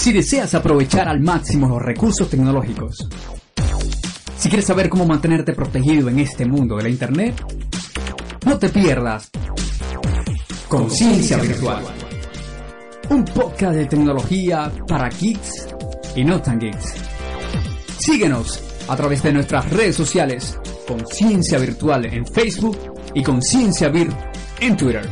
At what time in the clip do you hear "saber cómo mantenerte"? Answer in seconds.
4.64-5.52